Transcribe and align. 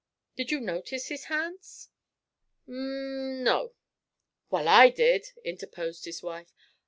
'Did 0.35 0.49
you 0.49 0.59
notice 0.59 1.09
his 1.09 1.25
hands?' 1.25 1.89
'M 2.67 3.43
no.' 3.43 3.75
'Wal, 4.49 4.67
I 4.67 4.89
did!' 4.89 5.29
interposed 5.45 6.05
his 6.05 6.23
wife. 6.23 6.51